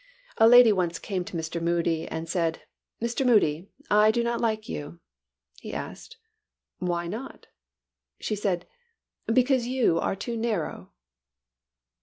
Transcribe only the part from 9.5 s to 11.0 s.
you are too narrow."